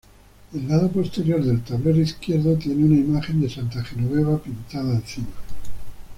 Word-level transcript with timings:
El 0.51 0.67
lado 0.67 0.91
posterior 0.91 1.43
del 1.45 1.61
tablero 1.61 2.01
izquierdo 2.01 2.55
tiene 2.57 2.85
una 2.85 2.95
imagen 2.97 3.39
de 3.39 3.47
santa 3.51 3.83
Genoveva 3.83 4.39
pintada 4.39 4.95
encima. 4.95 5.27